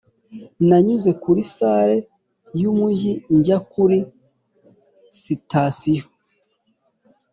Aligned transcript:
nanyuze 0.67 1.11
kuri 1.21 1.41
salle 1.55 1.97
yumujyi 2.61 3.13
njya 3.37 3.57
kuri 3.71 3.99
sitasiyo. 5.23 6.03